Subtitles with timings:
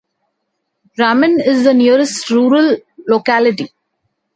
[0.97, 3.69] Ramen is the nearest rural locality.